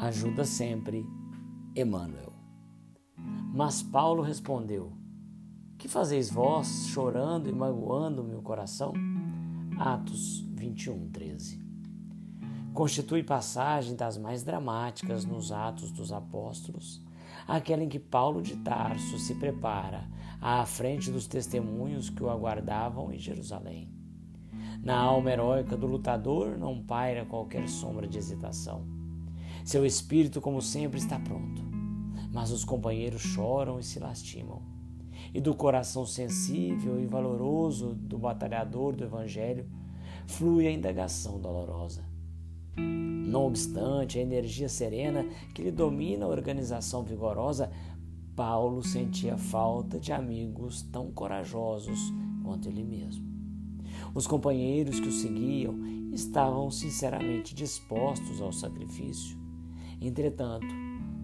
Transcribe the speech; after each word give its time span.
Ajuda 0.00 0.44
sempre, 0.44 1.04
Emmanuel. 1.74 2.32
Mas 3.52 3.82
Paulo 3.82 4.22
respondeu: 4.22 4.92
Que 5.76 5.88
fazeis 5.88 6.30
vós, 6.30 6.86
chorando 6.86 7.48
e 7.48 7.52
magoando 7.52 8.22
meu 8.22 8.40
coração? 8.40 8.92
Atos 9.76 10.46
21, 10.54 11.10
13. 11.10 11.60
Constitui 12.72 13.24
passagem 13.24 13.96
das 13.96 14.16
mais 14.16 14.44
dramáticas 14.44 15.24
nos 15.24 15.50
Atos 15.50 15.90
dos 15.90 16.12
Apóstolos, 16.12 17.02
aquela 17.48 17.82
em 17.82 17.88
que 17.88 17.98
Paulo 17.98 18.40
de 18.40 18.54
Tarso 18.58 19.18
se 19.18 19.34
prepara 19.34 20.08
à 20.40 20.64
frente 20.64 21.10
dos 21.10 21.26
testemunhos 21.26 22.08
que 22.08 22.22
o 22.22 22.30
aguardavam 22.30 23.12
em 23.12 23.18
Jerusalém. 23.18 23.92
Na 24.80 24.96
alma 24.96 25.32
heróica 25.32 25.76
do 25.76 25.88
lutador 25.88 26.56
não 26.56 26.84
paira 26.84 27.26
qualquer 27.26 27.68
sombra 27.68 28.06
de 28.06 28.16
hesitação. 28.16 28.97
Seu 29.64 29.84
espírito, 29.84 30.40
como 30.40 30.62
sempre, 30.62 30.98
está 30.98 31.18
pronto, 31.18 31.62
mas 32.32 32.50
os 32.50 32.64
companheiros 32.64 33.22
choram 33.22 33.78
e 33.78 33.82
se 33.82 33.98
lastimam. 33.98 34.62
E 35.34 35.40
do 35.40 35.54
coração 35.54 36.06
sensível 36.06 37.00
e 37.00 37.06
valoroso 37.06 37.94
do 37.94 38.18
batalhador 38.18 38.96
do 38.96 39.04
Evangelho 39.04 39.66
flui 40.26 40.66
a 40.66 40.72
indagação 40.72 41.38
dolorosa. 41.40 42.04
Não 42.76 43.46
obstante 43.46 44.18
a 44.18 44.22
energia 44.22 44.68
serena 44.68 45.24
que 45.54 45.62
lhe 45.62 45.70
domina 45.70 46.24
a 46.24 46.28
organização 46.28 47.02
vigorosa, 47.02 47.70
Paulo 48.34 48.82
sentia 48.82 49.36
falta 49.36 49.98
de 49.98 50.12
amigos 50.12 50.82
tão 50.82 51.10
corajosos 51.10 52.12
quanto 52.44 52.68
ele 52.68 52.84
mesmo. 52.84 53.26
Os 54.14 54.26
companheiros 54.26 55.00
que 55.00 55.08
o 55.08 55.12
seguiam 55.12 55.76
estavam 56.12 56.70
sinceramente 56.70 57.54
dispostos 57.54 58.40
ao 58.40 58.52
sacrifício. 58.52 59.36
Entretanto, 60.00 60.66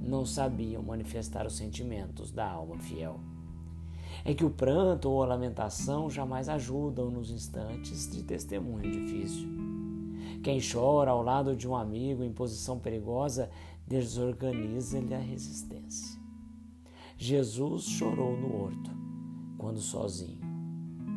não 0.00 0.24
sabiam 0.24 0.82
manifestar 0.82 1.46
os 1.46 1.56
sentimentos 1.56 2.30
da 2.30 2.50
alma 2.50 2.78
fiel. 2.78 3.20
É 4.24 4.34
que 4.34 4.44
o 4.44 4.50
pranto 4.50 5.08
ou 5.08 5.22
a 5.22 5.26
lamentação 5.26 6.10
jamais 6.10 6.48
ajudam 6.48 7.10
nos 7.10 7.30
instantes 7.30 8.10
de 8.10 8.22
testemunho 8.22 8.90
difícil. 8.90 9.48
Quem 10.42 10.60
chora 10.60 11.10
ao 11.10 11.22
lado 11.22 11.54
de 11.54 11.68
um 11.68 11.76
amigo 11.76 12.22
em 12.22 12.32
posição 12.32 12.78
perigosa 12.78 13.50
desorganiza-lhe 13.86 15.14
a 15.14 15.18
resistência. 15.18 16.18
Jesus 17.16 17.84
chorou 17.84 18.36
no 18.36 18.62
horto, 18.62 18.90
quando 19.58 19.80
sozinho 19.80 20.39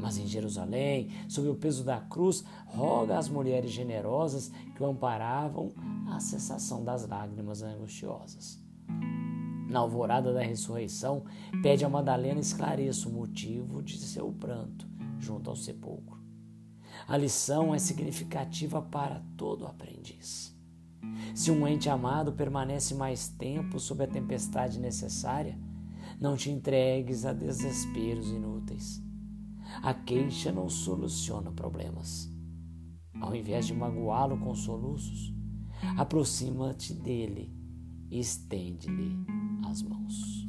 mas 0.00 0.18
em 0.18 0.26
Jerusalém, 0.26 1.10
sob 1.28 1.48
o 1.48 1.54
peso 1.54 1.84
da 1.84 2.00
cruz, 2.00 2.44
roga 2.66 3.18
às 3.18 3.28
mulheres 3.28 3.70
generosas 3.70 4.50
que 4.74 4.82
o 4.82 4.86
amparavam 4.86 5.72
a 6.08 6.18
cessação 6.18 6.82
das 6.82 7.06
lágrimas 7.06 7.62
angustiosas. 7.62 8.58
Na 9.68 9.78
alvorada 9.80 10.32
da 10.32 10.42
ressurreição, 10.42 11.24
pede 11.62 11.84
a 11.84 11.88
Madalena 11.88 12.40
esclareça 12.40 13.08
o 13.08 13.12
motivo 13.12 13.82
de 13.82 13.98
seu 13.98 14.32
pranto 14.32 14.88
junto 15.18 15.48
ao 15.48 15.54
sepulcro. 15.54 16.18
A 17.06 17.16
lição 17.16 17.74
é 17.74 17.78
significativa 17.78 18.82
para 18.82 19.22
todo 19.36 19.66
aprendiz. 19.66 20.56
Se 21.34 21.50
um 21.50 21.66
ente 21.66 21.88
amado 21.88 22.32
permanece 22.32 22.94
mais 22.94 23.28
tempo 23.28 23.78
sob 23.78 24.02
a 24.02 24.08
tempestade 24.08 24.80
necessária, 24.80 25.58
não 26.20 26.36
te 26.36 26.50
entregues 26.50 27.24
a 27.24 27.32
desesperos 27.32 28.28
inúteis. 28.28 29.02
A 29.82 29.94
queixa 29.94 30.52
não 30.52 30.68
soluciona 30.68 31.50
problemas. 31.52 32.30
Ao 33.20 33.34
invés 33.34 33.66
de 33.66 33.74
magoá-lo 33.74 34.38
com 34.38 34.54
soluços, 34.54 35.32
aproxima-te 35.96 36.94
dele 36.94 37.52
e 38.10 38.18
estende-lhe 38.18 39.16
as 39.66 39.82
mãos. 39.82 40.48